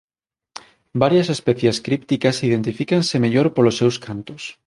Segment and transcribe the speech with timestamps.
[1.01, 4.41] Varias especies crípticas identifícanse mellor polos seus cantos.